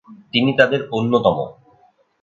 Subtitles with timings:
[0.33, 1.37] তিনি তাঁদের অন্যতম।